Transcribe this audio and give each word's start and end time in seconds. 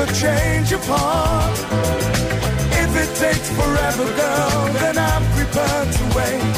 a 0.00 0.06
change 0.14 0.72
of 0.72 0.82
heart. 0.88 1.58
If 2.82 2.90
it 3.02 3.10
takes 3.20 3.48
forever, 3.58 4.06
girl, 4.20 4.60
then 4.80 4.96
I'm 4.96 5.24
prepared 5.36 5.88
to 5.98 6.04
wait. 6.16 6.54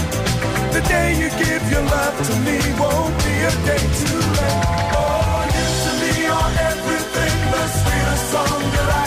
The 0.75 0.83
day 0.87 1.09
you 1.21 1.29
give 1.45 1.63
your 1.73 1.83
love 1.83 2.17
to 2.29 2.35
me 2.47 2.59
won't 2.79 3.17
be 3.27 3.35
a 3.51 3.55
day 3.67 3.85
too 4.01 4.23
late. 4.39 4.63
Oh, 4.95 5.43
you 5.55 5.67
to 5.85 5.93
me 6.03 6.13
are 6.39 6.53
everything, 6.71 7.37
the 7.55 7.65
sweetest 7.79 8.25
song 8.33 8.63
that 8.75 8.89
I 9.01 9.02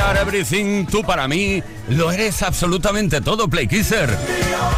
are 0.00 0.18
everything, 0.20 0.86
tú 0.86 1.02
para 1.02 1.28
mí 1.28 1.62
lo 1.88 2.10
eres 2.12 2.42
absolutamente 2.42 3.20
todo, 3.20 3.48
Play 3.48 3.66
Kisser. 3.66 4.08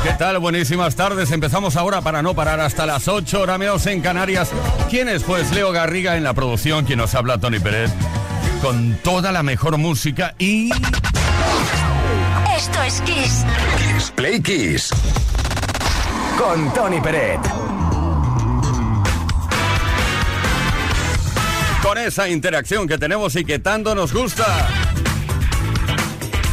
¿Qué 0.03 0.13
tal? 0.19 0.39
Buenísimas 0.39 0.97
tardes. 0.97 1.31
Empezamos 1.31 1.77
ahora 1.77 2.01
para 2.01 2.23
no 2.23 2.35
parar 2.35 2.61
hasta 2.61 2.87
las 2.87 3.09
8 3.09 3.41
hora 3.41 3.59
menos 3.59 3.87
en 3.87 4.01
Canarias. 4.01 4.51
¿Quién 4.91 5.09
es? 5.09 5.23
Pues 5.23 5.53
Leo 5.53 5.73
Garriga 5.73 6.17
en 6.17 6.25
la 6.25 6.35
producción, 6.35 6.85
quien 6.85 6.99
nos 6.99 7.15
habla 7.15 7.39
Tony 7.39 7.61
Pérez, 7.61 7.91
con 8.61 8.97
toda 9.03 9.33
la 9.33 9.43
mejor 9.43 9.79
música 9.79 10.35
y... 10.39 10.71
Esto 12.57 12.83
es 12.83 13.01
Kiss. 13.03 13.45
Kiss 13.79 14.11
Play 14.15 14.41
Kiss. 14.41 14.91
Con 16.39 16.73
Tony 16.75 17.01
Peret. 17.01 17.41
con 21.83 21.99
esa 21.99 22.29
interacción 22.29 22.87
que 22.87 22.97
tenemos 22.97 23.35
y 23.37 23.45
que 23.45 23.59
tanto 23.59 23.95
nos 23.95 24.13
gusta. 24.13 24.92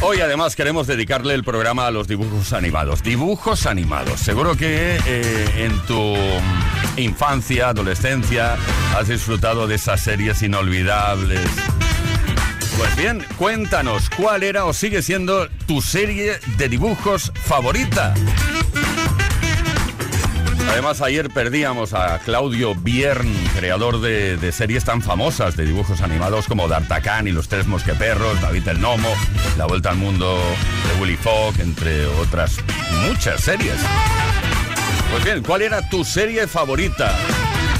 Hoy 0.02 0.20
además 0.20 0.56
queremos 0.56 0.86
dedicarle 0.86 1.34
el 1.34 1.44
programa 1.44 1.86
a 1.86 1.90
los 1.90 2.08
dibujos 2.08 2.54
animados. 2.54 3.02
Dibujos 3.02 3.66
animados. 3.66 4.20
Seguro 4.20 4.56
que 4.56 4.98
eh, 5.06 5.44
en 5.56 5.78
tu 5.82 6.16
infancia, 6.96 7.68
adolescencia, 7.68 8.56
has 8.96 9.08
disfrutado 9.08 9.66
de 9.66 9.74
esas 9.74 10.00
series 10.00 10.42
inolvidables. 10.42 11.46
Pues 12.78 12.96
bien, 12.96 13.22
cuéntanos 13.36 14.08
cuál 14.08 14.42
era 14.42 14.64
o 14.64 14.72
sigue 14.72 15.02
siendo 15.02 15.48
tu 15.66 15.82
serie 15.82 16.40
de 16.56 16.68
dibujos 16.70 17.30
favorita. 17.34 18.14
Además, 20.70 21.02
ayer 21.02 21.30
perdíamos 21.30 21.94
a 21.94 22.20
Claudio 22.20 22.74
Biern, 22.74 23.32
creador 23.56 24.00
de, 24.00 24.36
de 24.36 24.52
series 24.52 24.84
tan 24.84 25.02
famosas 25.02 25.56
de 25.56 25.66
dibujos 25.66 26.00
animados 26.00 26.46
como 26.46 26.68
D'Artagnan 26.68 27.26
y 27.26 27.32
los 27.32 27.48
Tres 27.48 27.66
Mosqueperros, 27.66 28.40
David 28.40 28.68
el 28.68 28.80
Nomo, 28.80 29.12
La 29.58 29.66
Vuelta 29.66 29.90
al 29.90 29.96
Mundo 29.96 30.38
de 30.88 31.00
Willy 31.00 31.16
Fogg, 31.16 31.60
entre 31.60 32.06
otras 32.06 32.56
muchas 33.02 33.40
series. 33.40 33.74
Pues 35.10 35.24
bien, 35.24 35.42
¿cuál 35.42 35.62
era 35.62 35.88
tu 35.88 36.04
serie 36.04 36.46
favorita? 36.46 37.12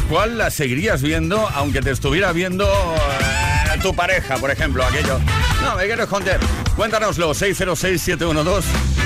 ¿Cuál 0.09 0.37
la 0.37 0.51
seguirías 0.51 1.01
viendo 1.01 1.49
aunque 1.55 1.81
te 1.83 1.93
estuviera 1.93 2.33
viendo 2.33 2.65
eh, 2.65 3.79
tu 3.81 3.95
pareja, 3.95 4.37
por 4.39 4.51
ejemplo, 4.51 4.85
aquello? 4.85 5.21
No, 5.63 5.77
me 5.77 5.87
quiero 5.87 6.03
esconder. 6.03 6.41
Cuéntanoslo, 6.75 7.33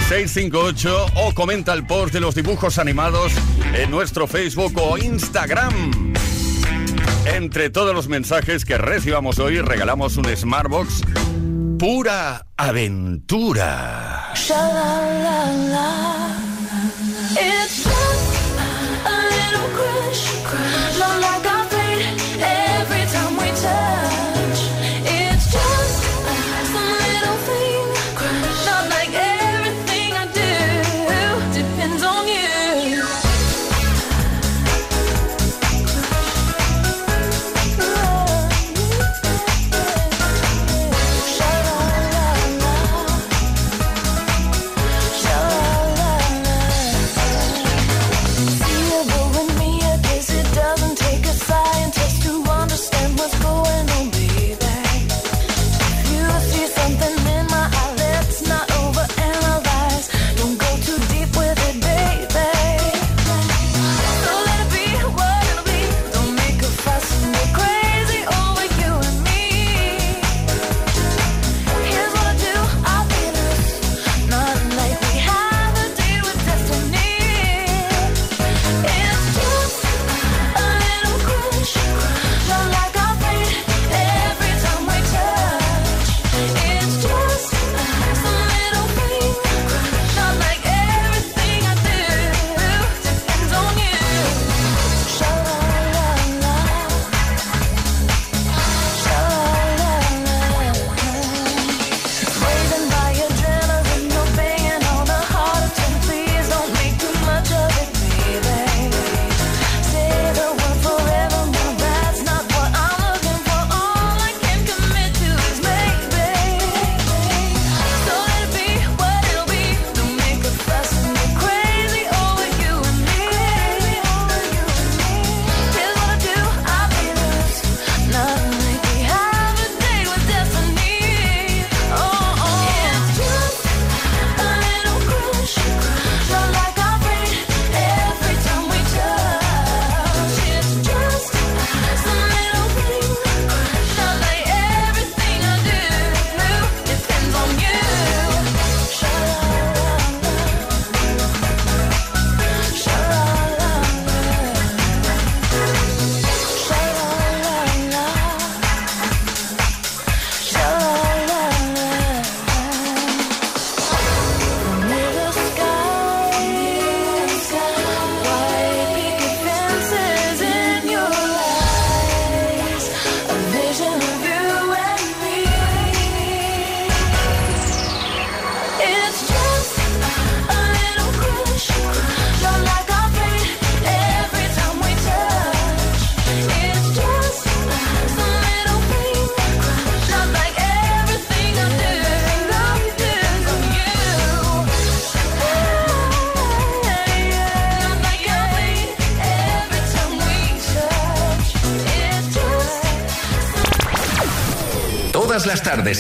606-712-658 0.09 1.13
o 1.17 1.35
comenta 1.35 1.73
el 1.73 1.87
post 1.87 2.13
de 2.13 2.21
los 2.21 2.35
dibujos 2.35 2.79
animados 2.79 3.33
en 3.75 3.91
nuestro 3.91 4.27
Facebook 4.27 4.73
o 4.77 4.99
Instagram. 4.99 6.15
Entre 7.27 7.71
todos 7.71 7.95
los 7.95 8.09
mensajes 8.09 8.65
que 8.65 8.77
recibamos 8.77 9.39
hoy, 9.39 9.61
regalamos 9.61 10.17
un 10.17 10.27
Smartbox 10.37 11.03
pura 11.79 12.47
aventura. 12.57 14.33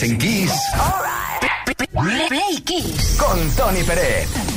en 0.03 0.19
Kiss. 0.19 0.53
Right. 1.93 3.17
Con 3.19 3.51
Tony 3.57 3.83
Pérez. 3.83 4.54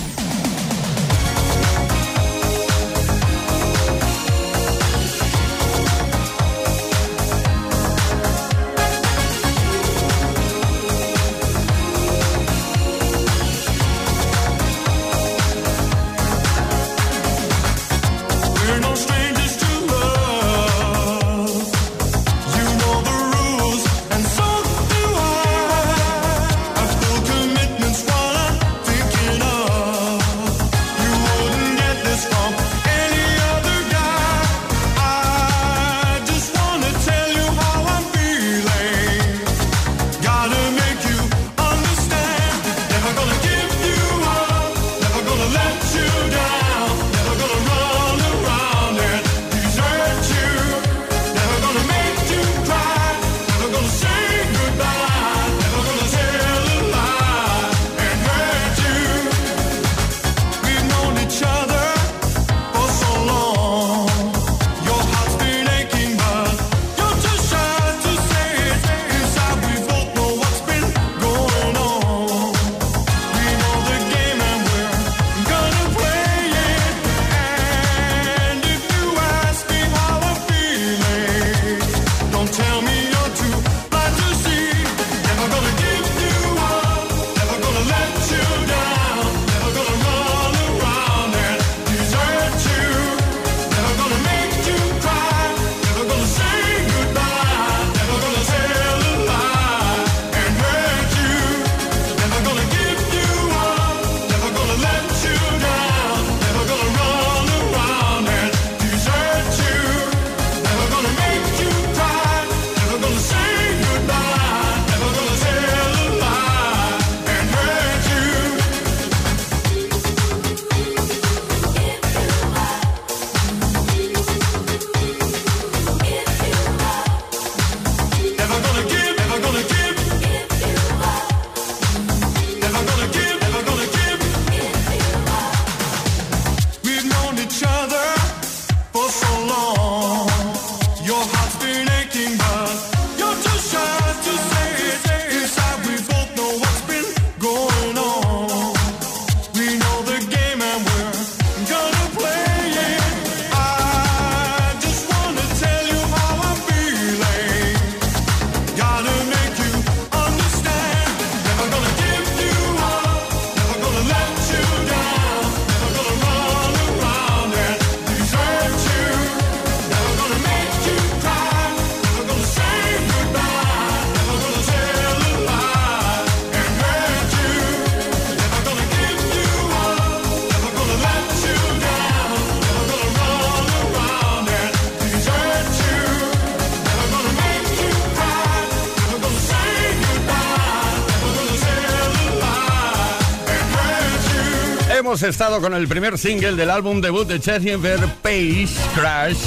Hemos 194.98 195.22
estado 195.22 195.62
con 195.62 195.76
el 195.76 195.88
primer 195.88 196.18
single 196.18 196.56
del 196.56 196.72
álbum 196.72 197.02
debut 197.02 197.28
de 197.28 197.40
Chesnifer, 197.40 198.00
Pace 198.24 198.70
Crash, 198.96 199.38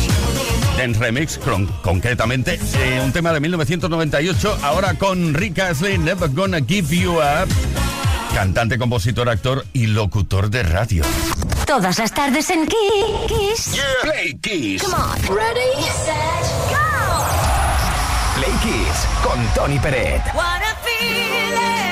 en 0.79 0.95
remix 0.95 1.39
con, 1.39 1.67
concretamente 1.83 2.57
eh, 2.79 3.01
un 3.05 3.11
tema 3.11 3.33
de 3.33 3.41
1998, 3.41 4.59
ahora 4.63 4.95
con 4.95 5.35
Rick 5.35 5.59
Astley, 5.59 5.99
Never 5.99 6.31
Gonna 6.31 6.61
Give 6.61 6.97
You 6.97 7.15
Up, 7.15 7.49
cantante, 8.33 8.79
compositor, 8.79 9.29
actor 9.29 9.67
y 9.73 9.89
locutor 9.89 10.51
de 10.51 10.63
radio. 10.63 11.03
Todas 11.67 11.99
las 11.99 12.15
tardes 12.15 12.49
en 12.51 12.69
Kiss. 12.69 13.73
Yeah. 13.73 13.85
Play 14.03 14.39
Kiss. 14.41 14.85
Come 14.85 14.95
on. 14.95 15.37
Ready, 15.37 15.83
set, 16.05 16.47
go. 16.71 16.77
Play 18.37 18.53
Kiss 18.63 19.07
con 19.25 19.45
Tony 19.57 19.81
Peret. 19.81 20.23
What 20.33 20.63
a 20.63 20.77
feeling. 20.85 21.90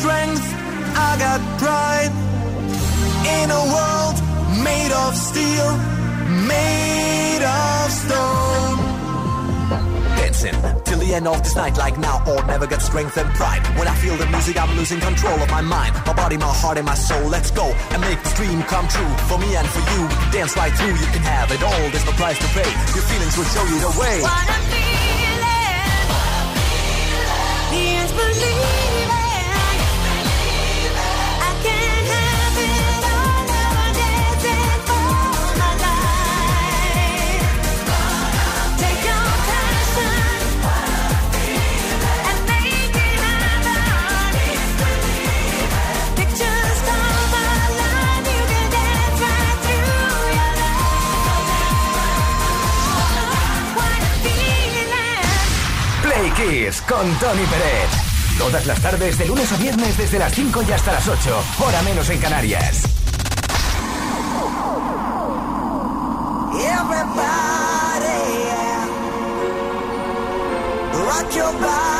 Strength, 0.00 0.46
I 0.96 1.10
got 1.24 1.40
pride. 1.60 2.12
In 3.36 3.48
a 3.52 3.62
world 3.74 4.16
made 4.64 4.92
of 5.04 5.12
steel, 5.14 5.68
made 6.48 7.44
of 7.44 7.84
stone. 7.92 8.78
Dancing 10.16 10.56
till 10.84 11.00
the 11.04 11.14
end 11.14 11.26
of 11.28 11.42
this 11.44 11.54
night, 11.54 11.76
like 11.76 11.98
now 11.98 12.24
or 12.26 12.40
never 12.46 12.66
get 12.66 12.80
strength 12.80 13.16
and 13.18 13.28
pride. 13.34 13.62
When 13.78 13.88
I 13.88 13.94
feel 13.96 14.16
the 14.16 14.26
music, 14.26 14.56
I'm 14.56 14.74
losing 14.76 15.00
control 15.00 15.38
of 15.44 15.50
my 15.50 15.60
mind, 15.60 15.92
my 16.06 16.14
body, 16.14 16.36
my 16.38 16.52
heart, 16.62 16.78
and 16.78 16.86
my 16.86 16.94
soul. 16.94 17.28
Let's 17.28 17.50
go 17.50 17.66
and 17.92 18.00
make 18.00 18.22
this 18.22 18.34
dream 18.34 18.62
come 18.72 18.88
true 18.88 19.12
for 19.28 19.38
me 19.38 19.54
and 19.54 19.68
for 19.68 19.82
you. 19.92 20.02
Dance 20.32 20.56
right 20.56 20.72
through, 20.72 20.96
you 20.96 21.08
can 21.12 21.24
have 21.28 21.52
it 21.52 21.62
all. 21.62 21.84
There's 21.92 22.06
no 22.06 22.12
price 22.12 22.38
to 22.38 22.48
pay. 22.56 22.70
Your 22.96 23.04
feelings 23.10 23.36
will 23.36 23.50
show 23.54 23.64
you 23.68 23.78
the 23.84 23.92
way. 24.00 24.16
Con 56.90 57.06
Tony 57.20 57.46
Pérez. 57.46 57.88
Todas 58.36 58.66
las 58.66 58.80
tardes, 58.80 59.16
de 59.16 59.26
lunes 59.26 59.52
a 59.52 59.56
viernes, 59.56 59.96
desde 59.96 60.18
las 60.18 60.32
5 60.32 60.62
y 60.68 60.72
hasta 60.72 60.92
las 60.92 61.06
8, 61.06 61.44
hora 61.60 61.82
menos 61.82 62.10
en 62.10 62.18
Canarias. 62.18 62.82
Everybody, 66.52 67.14
yeah. 68.44 68.88
rock 70.92 71.32
your 71.32 71.52
body. 71.60 71.99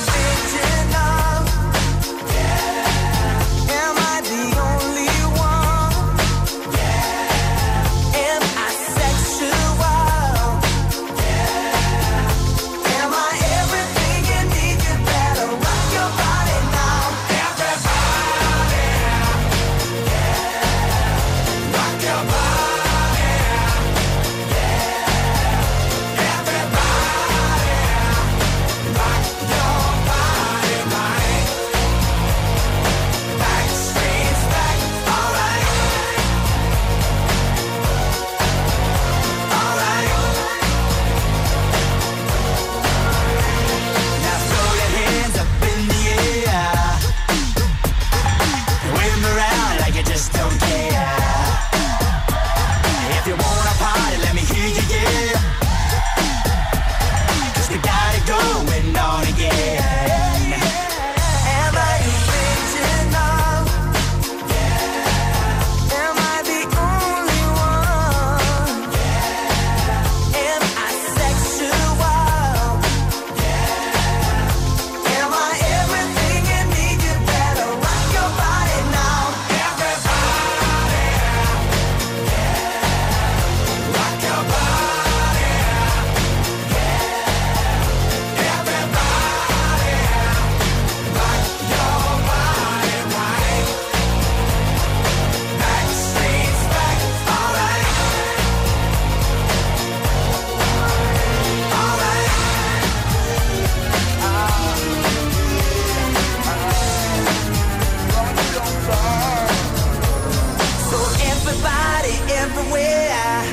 everybody, 111.61 112.15
everywhere. 112.33 113.43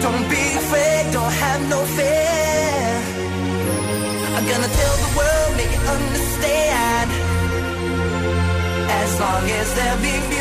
Don't 0.00 0.28
be 0.30 0.44
afraid, 0.62 1.12
don't 1.12 1.32
have 1.32 1.60
no 1.68 1.84
fear. 1.96 2.90
I'm 4.36 4.46
gonna 4.46 4.72
tell 4.80 4.96
the 5.04 5.10
world, 5.18 5.56
make 5.56 5.72
it 5.78 5.84
understand. 5.96 7.10
As 9.02 9.20
long 9.20 9.44
as 9.60 9.74
there 9.74 9.96
be 9.98 10.39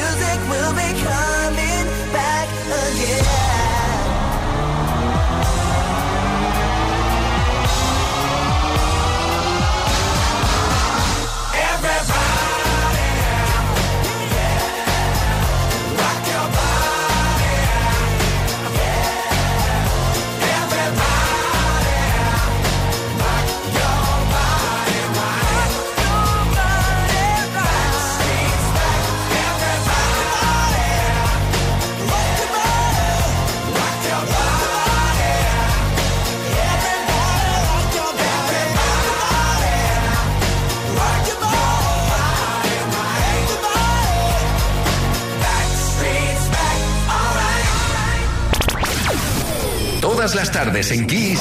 Todas 50.20 50.36
las 50.36 50.52
tardes 50.52 50.92
en 50.92 51.08
Kiss 51.08 51.40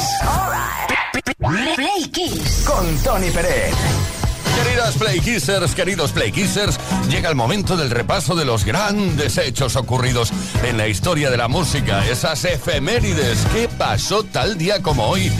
Play 1.74 2.08
Kiss. 2.12 2.64
con 2.64 2.96
Tony 2.98 3.28
Pérez. 3.32 3.74
Queridas 4.54 4.94
Play 4.96 5.18
Kissers, 5.18 5.74
queridos 5.74 6.12
Play 6.12 6.30
Kissers, 6.30 6.78
llega 7.08 7.28
el 7.28 7.34
momento 7.34 7.76
del 7.76 7.90
repaso 7.90 8.36
de 8.36 8.44
los 8.44 8.64
grandes 8.64 9.36
hechos 9.36 9.74
ocurridos 9.74 10.32
en 10.62 10.76
la 10.76 10.86
historia 10.86 11.28
de 11.28 11.36
la 11.36 11.48
música, 11.48 12.06
esas 12.06 12.44
efemérides. 12.44 13.44
¿Qué 13.52 13.68
pasó 13.68 14.22
tal 14.22 14.56
día 14.56 14.80
como 14.80 15.08
hoy 15.08 15.32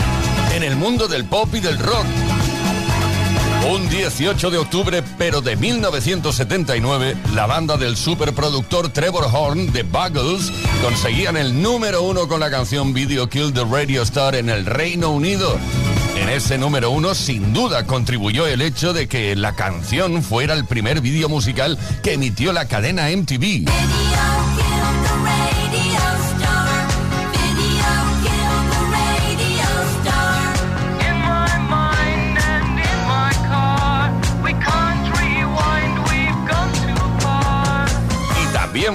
en 0.53 0.63
el 0.63 0.75
mundo 0.75 1.07
del 1.07 1.23
pop 1.23 1.47
y 1.55 1.61
del 1.61 1.79
rock? 1.79 2.05
Un 3.67 3.89
18 3.89 4.51
de 4.51 4.57
octubre, 4.57 5.03
pero 5.17 5.41
de 5.41 5.55
1979, 5.57 7.15
la 7.33 7.45
banda 7.45 7.75
del 7.77 7.97
superproductor 7.97 8.89
Trevor 8.89 9.25
Horn 9.31 9.71
de 9.73 9.83
Buggles 9.83 10.51
conseguían 10.81 11.35
el 11.35 11.61
número 11.61 12.01
uno 12.03 12.27
con 12.27 12.39
la 12.39 12.49
canción 12.49 12.93
Video 12.93 13.27
Kill 13.29 13.53
the 13.53 13.65
Radio 13.65 14.01
Star 14.03 14.35
en 14.35 14.49
el 14.49 14.65
Reino 14.65 15.09
Unido. 15.09 15.59
En 16.15 16.29
ese 16.29 16.57
número 16.57 16.89
uno, 16.89 17.13
sin 17.13 17.53
duda, 17.53 17.85
contribuyó 17.85 18.47
el 18.47 18.61
hecho 18.61 18.93
de 18.93 19.07
que 19.07 19.35
la 19.35 19.55
canción 19.55 20.23
fuera 20.23 20.53
el 20.53 20.65
primer 20.65 21.01
vídeo 21.01 21.27
musical 21.29 21.77
que 22.01 22.13
emitió 22.13 22.53
la 22.53 22.65
cadena 22.67 23.09
MTV. 23.09 23.65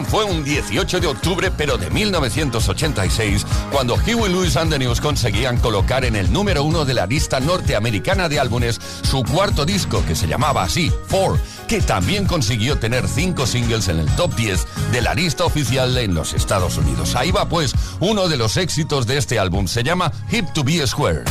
Fue 0.03 0.25
un 0.25 0.43
18 0.43 0.99
de 0.99 1.07
octubre, 1.07 1.51
pero 1.51 1.77
de 1.77 1.91
1986, 1.91 3.45
cuando 3.71 3.97
Huey 3.97 4.33
Lewis 4.33 4.57
and 4.57 4.73
the 4.73 4.79
News 4.79 4.99
conseguían 5.01 5.59
colocar 5.59 6.07
en 6.07 6.17
el 6.17 6.33
número 6.33 6.65
uno 6.65 6.87
de 6.87 6.95
la 6.95 7.07
lista 7.07 7.39
norteamericana 7.39 8.31
de 8.31 8.41
álbumes 8.41 8.81
su 9.03 9.23
cuarto 9.23 9.67
disco, 9.67 10.03
que 10.07 10.17
se 10.17 10.27
llamaba 10.27 10.63
así, 10.63 10.91
Four, 11.07 11.39
que 11.69 11.83
también 11.83 12.27
consiguió 12.27 12.79
tener 12.79 13.07
cinco 13.07 13.47
singles 13.47 13.89
en 13.89 13.99
el 13.99 14.07
top 14.17 14.35
10 14.35 14.67
de 14.91 15.03
la 15.03 15.15
lista 15.15 15.45
oficial 15.45 15.97
en 15.99 16.15
los 16.15 16.33
Estados 16.33 16.79
Unidos. 16.79 17.15
Ahí 17.15 17.31
va 17.31 17.47
pues 17.49 17.75
uno 18.01 18.29
de 18.29 18.39
los 18.39 18.57
éxitos 18.57 19.07
de 19.07 19.19
este 19.19 19.39
álbum, 19.39 19.69
se 19.69 19.83
llama 19.83 20.11
Hip 20.33 20.47
to 20.55 20.65
Be 20.65 20.87
Square. 20.87 21.25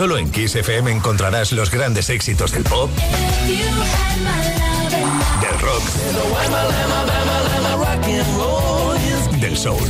Solo 0.00 0.16
en 0.16 0.30
Kiss 0.30 0.56
FM 0.56 0.92
encontrarás 0.92 1.52
los 1.52 1.70
grandes 1.70 2.08
éxitos 2.08 2.52
del 2.52 2.62
pop, 2.64 2.88
del 5.42 5.60
rock, 5.60 5.82
del 9.38 9.58
soul. 9.58 9.86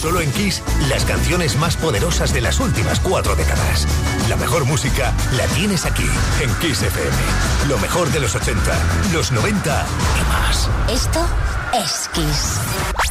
Solo 0.00 0.22
en 0.22 0.32
Kiss, 0.32 0.62
las 0.88 1.04
canciones 1.04 1.58
más 1.58 1.76
poderosas 1.76 2.32
de 2.32 2.40
las 2.40 2.58
últimas 2.58 2.98
cuatro 2.98 3.36
décadas. 3.36 3.86
La 4.30 4.36
mejor 4.36 4.64
música 4.64 5.12
la 5.36 5.44
tienes 5.48 5.84
aquí, 5.84 6.08
en 6.40 6.54
Kiss 6.54 6.80
FM. 6.80 7.16
Lo 7.68 7.76
mejor 7.80 8.10
de 8.12 8.20
los 8.20 8.34
80, 8.34 8.62
los 9.12 9.30
90 9.30 9.86
y 10.18 10.24
más. 10.30 10.70
Esto 10.90 11.20
es 11.74 12.08
Kiss. 12.14 13.01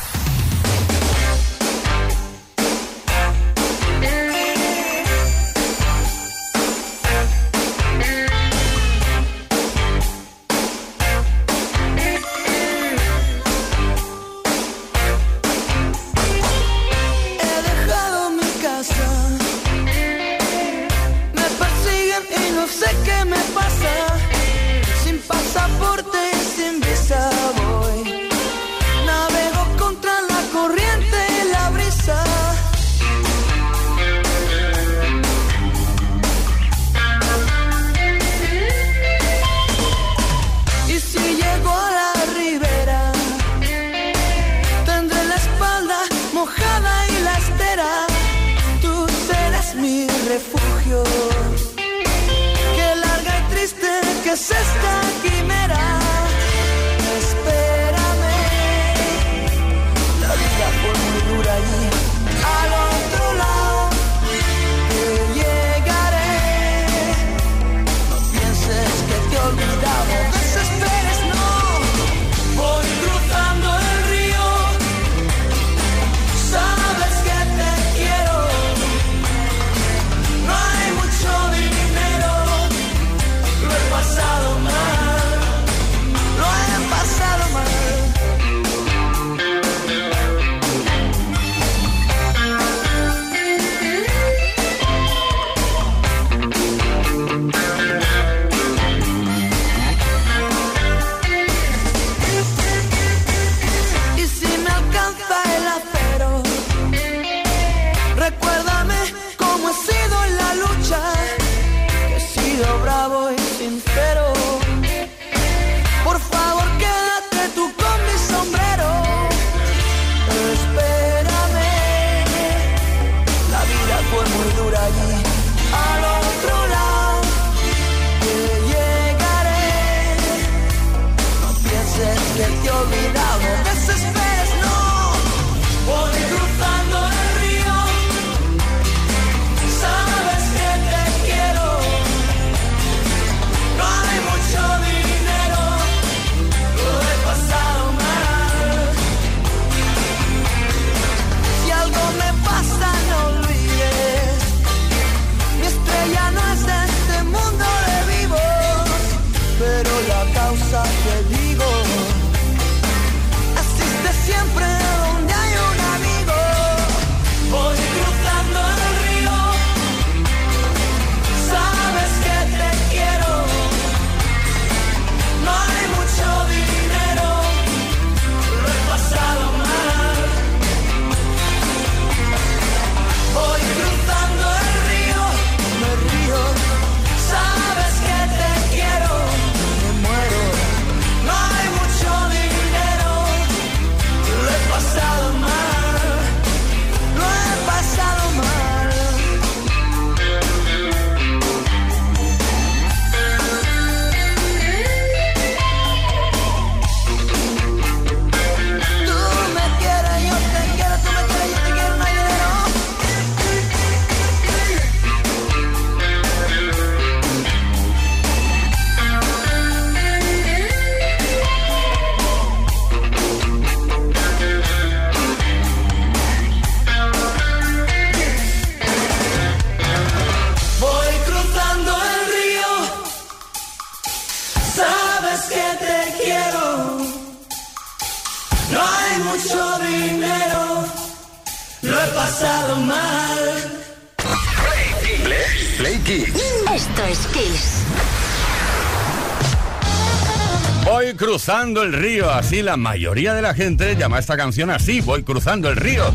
cruzando 251.62 251.84
el 251.84 251.94
río. 251.94 252.32
Así 252.32 252.64
la 252.64 252.76
mayoría 252.76 253.36
de 253.36 253.44
la 253.44 253.54
gente 253.54 253.96
llama 253.96 254.18
esta 254.18 254.36
canción 254.36 254.72
así, 254.72 255.00
voy 255.00 255.22
cruzando 255.22 255.70
el 255.70 255.76
río. 255.76 256.12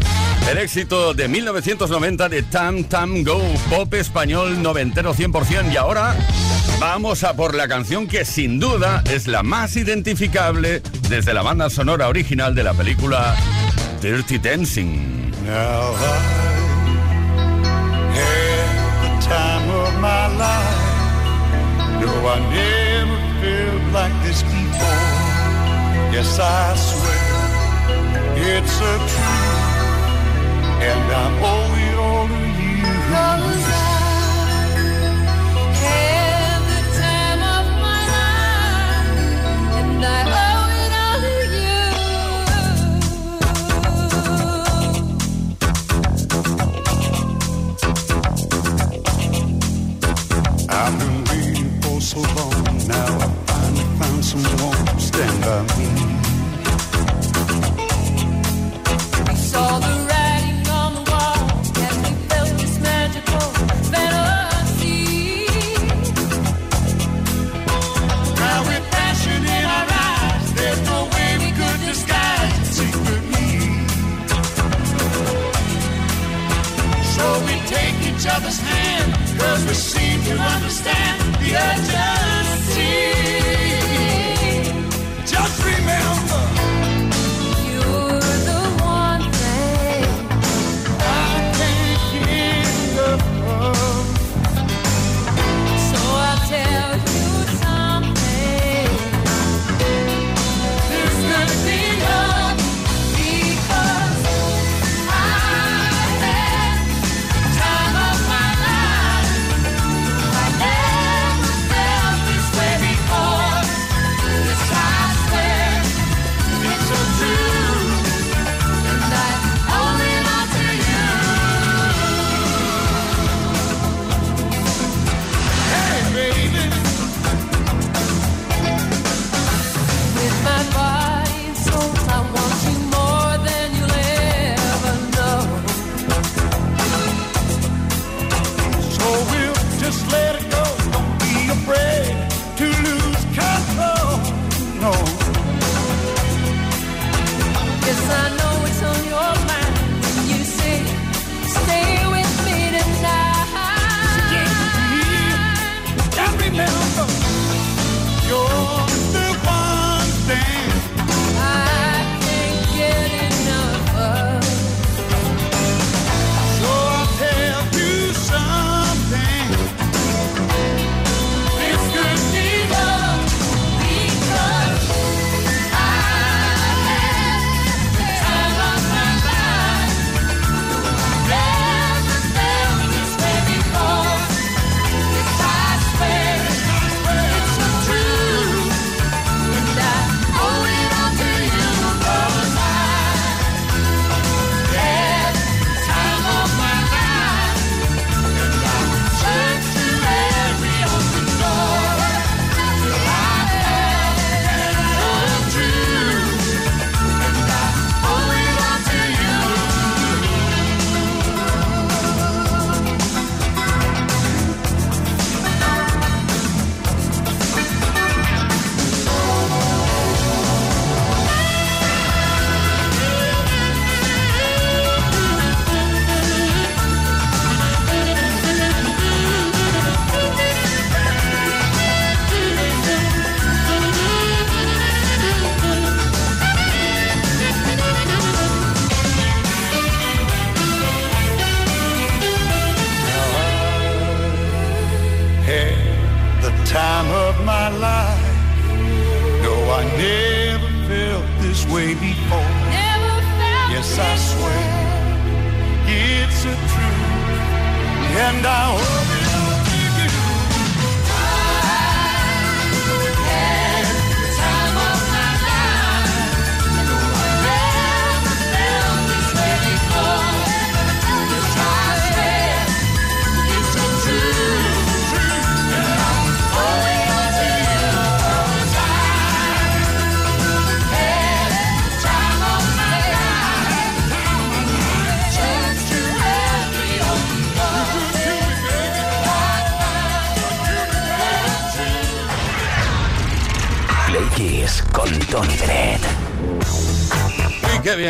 El 0.50 0.58
éxito 0.58 1.14
de 1.14 1.28
1990 1.28 2.28
de 2.28 2.42
Tam 2.42 2.82
Tam 2.82 3.22
Go, 3.22 3.40
pop 3.70 3.94
español 3.94 4.60
noventero 4.60 5.14
100%. 5.14 5.72
Y 5.72 5.76
ahora 5.76 6.16
vamos 6.80 7.22
a 7.22 7.34
por 7.34 7.54
la 7.54 7.68
canción 7.68 8.08
que 8.08 8.24
sin 8.24 8.58
duda 8.58 9.04
es 9.08 9.28
la 9.28 9.44
más 9.44 9.76
identificable 9.76 10.82
desde 11.08 11.32
la 11.32 11.42
banda 11.42 11.70
sonora 11.70 12.08
original 12.08 12.52
de 12.56 12.64
la 12.64 12.74
película 12.74 13.36
Dirty 14.02 14.38
Dancing. 14.38 15.30
Yes, 26.16 26.38
I 26.38 26.74
swear 26.76 27.28
it's 28.38 28.76
a 28.80 28.94
truth, 29.12 30.08
and 30.88 31.12
I 31.12 31.26
owe 31.44 31.76
it 31.84 31.96
all 31.98 32.26
to 32.26 32.40
you. 32.56 32.88
Rose, 33.12 33.68
I 33.68 33.80
had 35.82 36.60
the 36.72 36.80
time 36.96 37.42
of 37.56 37.66
my 37.84 38.00
life, 38.16 39.76
and 39.78 40.04
I. 40.06 40.08
owe 40.46 40.70
it 40.84 40.92
all 41.04 41.18
to 41.26 41.34
you. 41.56 41.84
I've 50.70 50.94
been 50.98 51.18
waiting 51.28 51.70
for 51.82 52.00
so 52.00 52.20
long. 52.20 52.64
Now 52.88 53.18
I 53.18 53.28
finally 53.48 53.86
found 53.98 54.24
someone 54.24 54.86
to 54.86 55.00
stand 55.00 55.40
by 55.44 55.60
me. 55.76 56.05
We 79.64 79.72
seem 79.72 80.22
to 80.24 80.32
understand 80.38 81.34
the 81.36 81.56
urgency. 81.56 82.15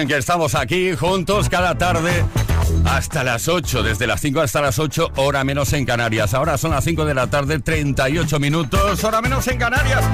que 0.04 0.18
estamos 0.18 0.54
aquí 0.54 0.94
juntos 0.94 1.48
cada 1.48 1.78
tarde 1.78 2.22
hasta 2.84 3.24
las 3.24 3.48
8, 3.48 3.82
desde 3.82 4.06
las 4.06 4.20
5 4.20 4.42
hasta 4.42 4.60
las 4.60 4.78
8, 4.78 5.12
hora 5.16 5.42
menos 5.42 5.72
en 5.72 5.86
Canarias. 5.86 6.34
Ahora 6.34 6.58
son 6.58 6.72
las 6.72 6.84
5 6.84 7.06
de 7.06 7.14
la 7.14 7.28
tarde, 7.28 7.60
38 7.60 8.38
minutos, 8.38 9.02
hora 9.04 9.22
menos 9.22 9.48
en 9.48 9.58
Canarias. 9.58 10.04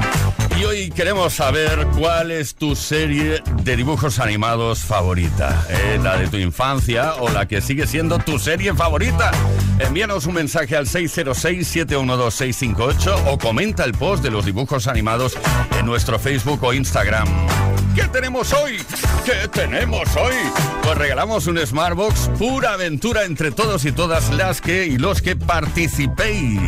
Y 0.58 0.64
hoy 0.64 0.90
queremos 0.90 1.34
saber 1.34 1.86
cuál 1.98 2.30
es 2.30 2.54
tu 2.54 2.76
serie 2.76 3.42
de 3.62 3.76
dibujos 3.76 4.18
animados 4.18 4.80
favorita. 4.80 5.66
¿Eh? 5.68 5.98
¿La 6.02 6.18
de 6.18 6.28
tu 6.28 6.36
infancia 6.36 7.14
o 7.14 7.30
la 7.30 7.46
que 7.46 7.60
sigue 7.60 7.86
siendo 7.86 8.18
tu 8.18 8.38
serie 8.38 8.74
favorita? 8.74 9.30
Envíanos 9.78 10.26
un 10.26 10.34
mensaje 10.34 10.76
al 10.76 10.86
606-712-658 10.86 13.28
o 13.28 13.38
comenta 13.38 13.84
el 13.84 13.92
post 13.92 14.22
de 14.22 14.30
los 14.30 14.44
dibujos 14.44 14.86
animados 14.86 15.38
en 15.78 15.86
nuestro 15.86 16.18
Facebook 16.18 16.62
o 16.62 16.74
Instagram. 16.74 17.26
¿Qué 17.94 18.04
tenemos 18.04 18.52
hoy? 18.52 18.78
¿Qué 19.24 19.48
tenemos 19.48 20.08
hoy? 20.16 20.34
Pues 20.82 20.96
regalamos 20.96 21.46
un 21.46 21.58
Smartbox, 21.58 22.30
pura 22.38 22.72
aventura 22.72 23.24
entre 23.24 23.50
todos 23.50 23.84
y 23.84 23.92
todas 23.92 24.30
las 24.30 24.60
que 24.60 24.86
y 24.86 24.98
los 24.98 25.22
que 25.22 25.36
participéis. 25.36 26.60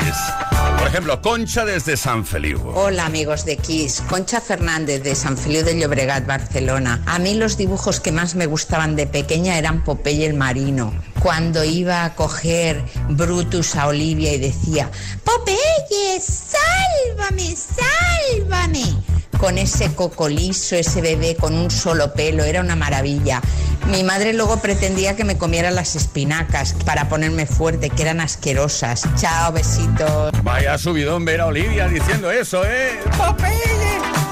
Por 0.85 0.91
ejemplo, 0.91 1.23
Concha 1.23 1.65
desde 1.65 1.97
San 1.97 2.27
Feliu. 2.27 2.61
Hola 2.75 3.07
amigos 3.07 3.47
de 3.47 3.57
Kiss, 3.57 4.03
Concha 4.07 4.43
Fernández 4.43 5.03
de 5.03 5.15
San 5.15 5.39
Feliu 5.39 5.65
de 5.65 5.81
Llobregat, 5.81 6.27
Barcelona. 6.27 7.03
A 7.07 7.19
mí 7.19 7.33
los 7.33 7.57
dibujos 7.57 8.01
que 8.01 8.13
más 8.13 8.35
me 8.35 8.45
gustaban 8.45 8.95
de 8.95 9.07
pequeña 9.07 9.57
eran 9.57 9.83
Popeye 9.83 10.27
el 10.27 10.35
Marino. 10.35 10.93
Cuando 11.21 11.65
iba 11.65 12.05
a 12.05 12.15
coger 12.15 12.85
Brutus 13.09 13.77
a 13.77 13.87
Olivia 13.87 14.35
y 14.35 14.39
decía, 14.39 14.91
Popeye, 15.25 16.21
sálvame, 16.21 17.57
sálvame. 17.57 19.14
Con 19.45 19.59
ese 19.59 19.95
coco 19.95 20.27
liso, 20.27 20.75
ese 20.75 21.03
bebé 21.03 21.37
con 21.37 21.55
un 21.55 21.71
solo 21.71 22.15
pelo, 22.15 22.45
era 22.45 22.63
una 22.63 22.77
maravilla. 22.77 23.43
Mi 23.91 24.03
madre 24.03 24.33
luego 24.33 24.63
pretendía 24.63 25.17
que 25.17 25.25
me 25.25 25.37
comiera 25.37 25.71
las 25.71 25.97
espinacas 25.97 26.75
para 26.87 27.11
ponerme 27.11 27.45
fuerte, 27.45 27.91
que 27.91 28.01
eran 28.01 28.23
asquerosas. 28.23 29.07
Chao, 29.17 29.53
besitos. 29.53 30.33
Vaya 30.43 30.79
subidón 30.79 31.27
ver 31.27 31.43
a 31.43 31.47
Olivia 31.49 31.89
diciendo 31.89 32.31
eso, 32.31 32.65
¿eh? 32.65 32.99
¡Popeye! 33.19 34.24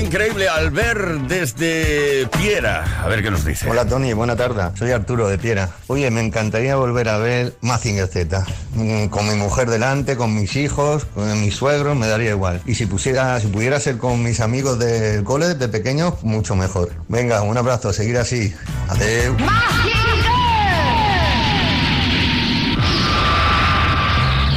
Increíble 0.00 0.48
al 0.48 0.70
ver 0.70 1.20
desde 1.22 2.26
Piera. 2.38 2.84
A 3.02 3.08
ver 3.08 3.22
qué 3.22 3.30
nos 3.30 3.44
dice. 3.44 3.68
Hola 3.68 3.86
Tony, 3.86 4.12
buena 4.12 4.36
tarde. 4.36 4.62
Soy 4.78 4.90
Arturo 4.92 5.26
de 5.28 5.38
Piera. 5.38 5.70
Oye, 5.86 6.10
me 6.10 6.20
encantaría 6.20 6.76
volver 6.76 7.08
a 7.08 7.18
ver 7.18 7.56
Mazinger 7.62 8.06
Z. 8.06 8.44
Mm, 8.74 9.06
Con 9.06 9.26
mi 9.28 9.34
mujer 9.34 9.68
delante, 9.70 10.16
con 10.16 10.34
mis 10.34 10.54
hijos, 10.56 11.06
con 11.06 11.40
mis 11.40 11.56
suegros, 11.56 11.96
me 11.96 12.06
daría 12.06 12.30
igual. 12.30 12.60
Y 12.66 12.74
si 12.74 12.86
pusiera, 12.86 13.40
si 13.40 13.46
pudiera 13.48 13.80
ser 13.80 13.96
con 13.96 14.22
mis 14.22 14.40
amigos 14.40 14.78
del 14.78 15.24
cole 15.24 15.54
de 15.54 15.68
pequeños, 15.68 16.22
mucho 16.22 16.56
mejor. 16.56 16.92
Venga, 17.08 17.42
un 17.42 17.56
abrazo, 17.56 17.92
seguir 17.92 18.18
así. 18.18 18.54
Adiós. 18.88 19.34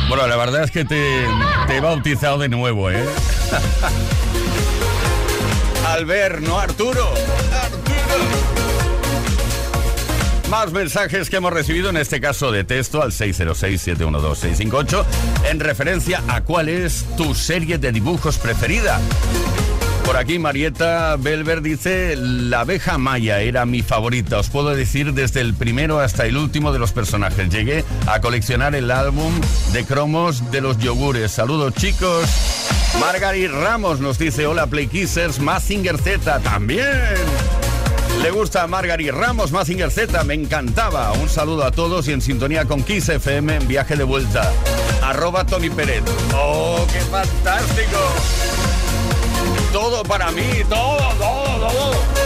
Bueno, 0.08 0.26
la 0.28 0.36
verdad 0.38 0.64
es 0.64 0.72
que 0.72 0.84
te, 0.86 1.26
te 1.68 1.78
he 1.78 1.82
bautizado 1.82 2.39
de 2.39 2.50
nuevo, 2.50 2.89
¿eh? 2.89 3.04
Albert, 5.90 6.40
no 6.42 6.60
Arturo. 6.60 7.04
Arturo. 7.08 8.50
Más 10.50 10.72
mensajes 10.72 11.30
que 11.30 11.38
hemos 11.38 11.52
recibido, 11.52 11.90
en 11.90 11.98
este 11.98 12.22
caso 12.22 12.52
de 12.52 12.64
texto, 12.64 13.02
al 13.02 13.12
606-712-658, 13.12 15.06
en 15.50 15.60
referencia 15.60 16.24
a 16.28 16.42
cuál 16.42 16.70
es 16.70 17.06
tu 17.18 17.34
serie 17.34 17.80
de 17.80 17.92
dibujos 17.92 18.38
preferida. 18.38 19.00
Por 20.06 20.18
aquí 20.18 20.40
Marieta 20.40 21.16
Belver 21.18 21.62
dice, 21.62 22.16
la 22.16 22.62
abeja 22.62 22.98
maya 22.98 23.42
era 23.42 23.66
mi 23.66 23.82
favorita. 23.82 24.40
Os 24.40 24.50
puedo 24.50 24.70
decir 24.76 25.14
desde 25.14 25.42
el 25.42 25.54
primero 25.54 26.00
hasta 26.00 26.26
el 26.26 26.38
último 26.38 26.72
de 26.72 26.80
los 26.80 26.92
personajes. 26.92 27.50
Llegué 27.50 27.84
a 28.08 28.22
coleccionar 28.22 28.74
el 28.76 28.90
álbum 28.92 29.34
de 29.72 29.86
cromos 29.86 30.52
de 30.52 30.62
los 30.62 30.78
yogures. 30.78 31.32
Saludos 31.32 31.74
chicos. 31.76 32.30
Margarit 32.98 33.52
Ramos 33.52 34.00
nos 34.00 34.18
dice, 34.18 34.48
hola 34.48 34.68
Play 34.68 34.88
Kissers, 34.88 35.40
Mazinger 35.40 35.98
Z 35.98 36.40
también. 36.40 36.88
Le 38.22 38.32
gusta 38.32 38.68
Margarit 38.68 39.12
Ramos, 39.12 39.52
Mazinger 39.52 39.92
Z, 39.92 40.24
me 40.24 40.34
encantaba. 40.34 41.12
Un 41.14 41.30
saludo 41.30 41.64
a 41.64 41.72
todos 41.72 42.08
y 42.08 42.14
en 42.14 42.22
sintonía 42.22 42.66
con 42.66 42.84
Kiss 42.84 43.10
FM 43.10 43.56
en 43.56 43.68
viaje 43.68 43.96
de 43.96 44.04
vuelta. 44.04 44.52
Arroba 45.02 45.46
Tony 45.46 45.70
Peret. 45.70 46.04
¡Oh, 46.34 46.86
qué 46.92 47.00
fantástico! 47.02 47.98
Todo 49.72 50.04
para 50.04 50.32
mí, 50.32 50.50
todo, 50.68 50.98
todo, 51.18 51.70
todo. 51.70 52.20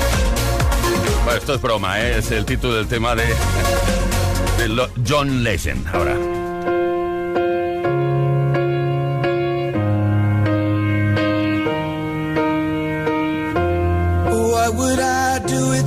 Esto 1.36 1.56
es 1.56 1.62
broma, 1.62 2.00
¿eh? 2.02 2.18
es 2.20 2.32
el 2.32 2.46
título 2.46 2.76
del 2.76 2.88
tema 2.88 3.16
de, 3.16 3.26
John 5.08 5.44
Legend. 5.44 5.88
Ahora. 5.94 6.33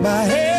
My 0.00 0.24
head's 0.24 0.49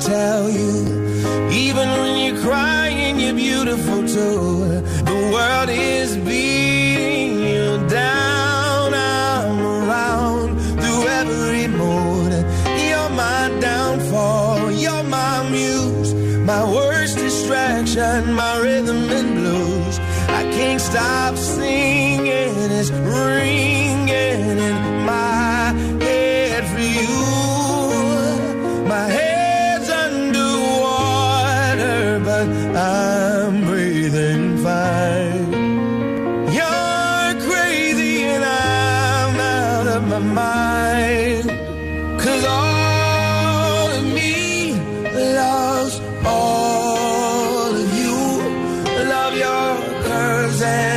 tell 0.00 0.48
you? 0.48 1.50
Even 1.50 1.88
when 2.00 2.16
you're 2.34 2.42
crying, 2.42 3.18
you're 3.20 3.34
beautiful 3.34 4.06
too. 4.06 4.47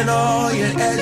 All 0.09 0.53
your 0.53 0.67
edges, 0.79 1.00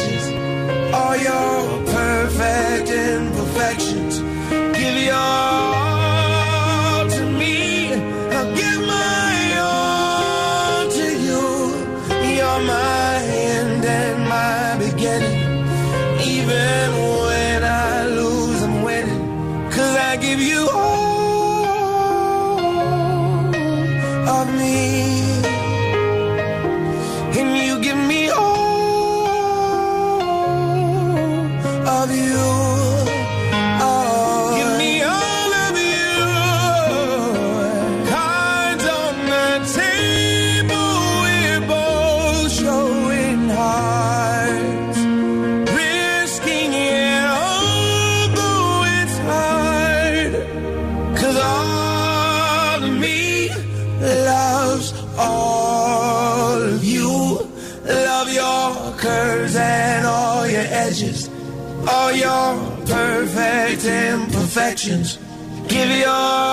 your 66.09 66.48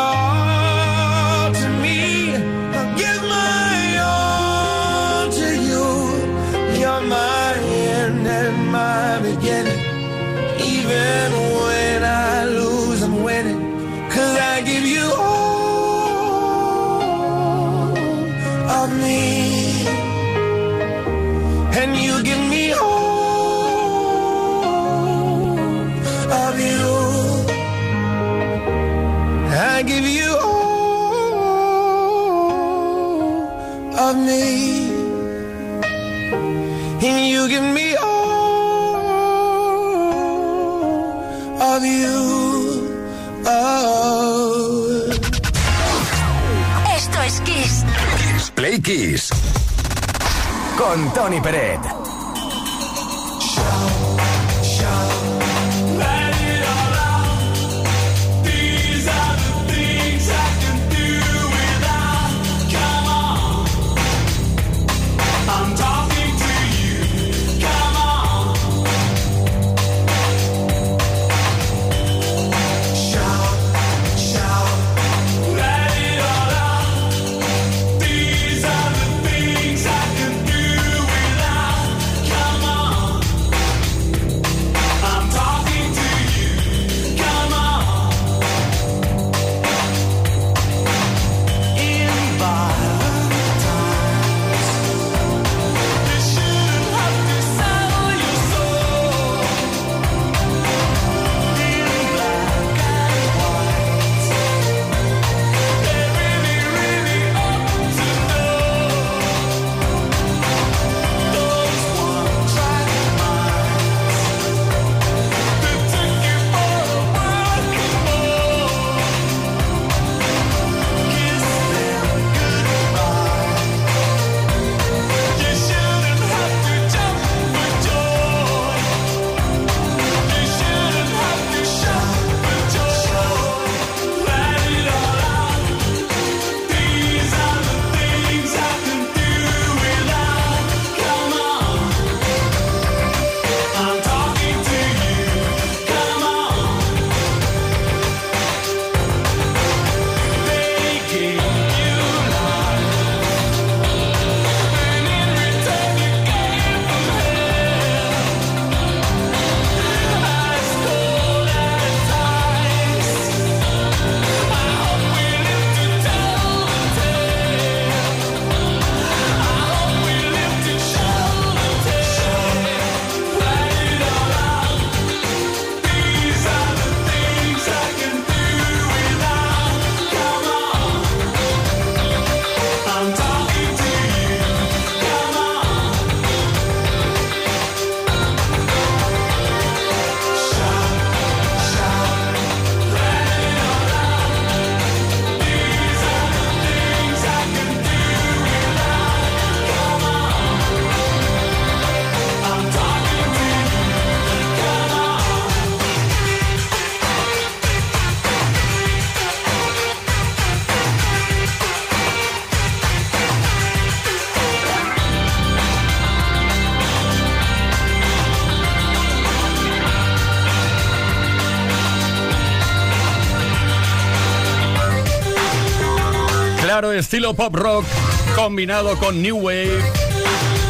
estilo 226.85 227.33
pop 227.33 227.55
rock 227.55 227.87
combinado 228.35 228.99
con 228.99 229.23
new 229.23 229.37
wave 229.37 229.81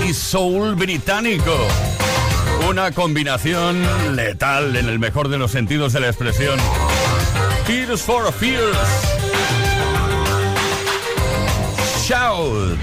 y 0.08 0.14
soul 0.14 0.76
británico. 0.76 1.52
Una 2.68 2.92
combinación 2.92 3.84
letal 4.14 4.76
en 4.76 4.88
el 4.88 5.00
mejor 5.00 5.28
de 5.28 5.36
los 5.36 5.50
sentidos 5.50 5.92
de 5.92 6.00
la 6.00 6.06
expresión. 6.06 6.60
Tears 7.66 8.02
for 8.02 8.32
Fears. 8.32 8.76
Shout. 12.06 12.78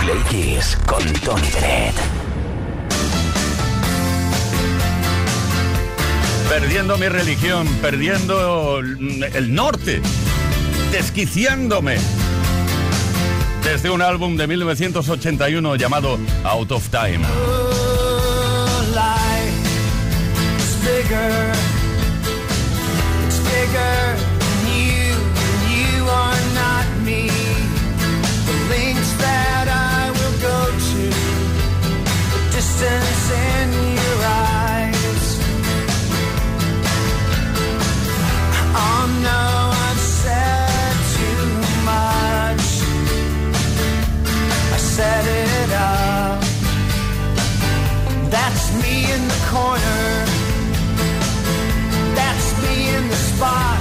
Play 0.00 0.22
Kiss 0.28 0.76
con 0.84 1.04
Tony 1.20 1.48
Dredd. 1.48 1.94
Perdiendo 6.48 6.98
mi 6.98 7.08
religión, 7.08 7.68
perdiendo 7.80 8.80
el 8.80 9.54
norte 9.54 10.02
desquiciándome. 10.92 11.98
Desde 13.64 13.90
un 13.90 14.02
álbum 14.02 14.36
de 14.36 14.46
1981 14.46 15.76
llamado 15.76 16.18
Out 16.44 16.72
of 16.72 16.88
Time. 16.88 17.26
in 49.14 49.28
the 49.28 49.40
corner. 49.48 50.00
That's 52.14 52.48
me 52.62 52.94
in 52.94 53.08
the 53.08 53.16
spot. 53.16 53.77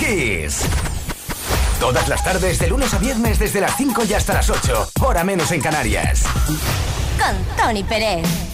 Kiss. 0.00 0.62
Todas 1.78 2.08
las 2.08 2.24
tardes, 2.24 2.58
de 2.58 2.68
lunes 2.68 2.94
a 2.94 2.98
viernes, 2.98 3.38
desde 3.38 3.60
las 3.60 3.76
5 3.76 4.04
y 4.08 4.14
hasta 4.14 4.32
las 4.32 4.48
8, 4.48 4.92
hora 5.02 5.24
menos 5.24 5.52
en 5.52 5.60
Canarias. 5.60 6.24
Con 7.18 7.56
Tony 7.56 7.84
Pérez. 7.84 8.49